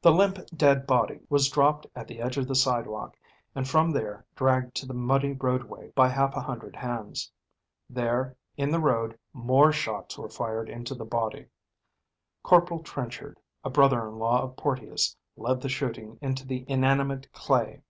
[0.00, 3.16] The limp dead body was dropped at the edge of the sidewalk
[3.52, 7.32] and from there dragged to the muddy roadway by half a hundred hands.
[7.90, 11.46] There in the road more shots were fired into the body.
[12.44, 17.80] Corporal Trenchard, a brother in law of Porteus, led the shooting into the inanimate clay.